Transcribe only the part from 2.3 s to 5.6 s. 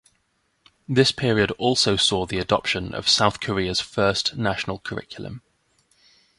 adoption of South Korea's first national curriculum.